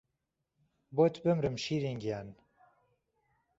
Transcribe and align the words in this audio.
بۆت 0.95 1.15
بمرم 1.23 1.55
شیرین 1.55 1.99
گیان 2.03 2.27